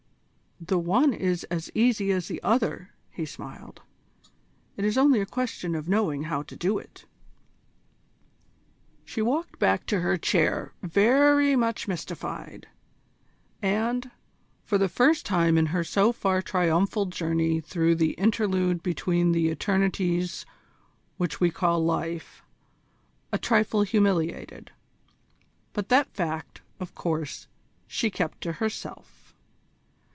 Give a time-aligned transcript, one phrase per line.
[0.63, 3.81] "The one is as easy as the other," he smiled.
[4.77, 7.07] "It is only a question of knowing how to do it."
[9.03, 12.67] She walked back to her chair very much mystified,
[13.63, 14.11] and,
[14.63, 19.49] for the first time in her so far triumphal journey through the interlude between the
[19.49, 20.45] eternities
[21.17, 22.43] which we call life,
[23.31, 24.69] a trifle humiliated:
[25.73, 27.47] but that fact, of course,
[27.87, 29.17] she kept to herself.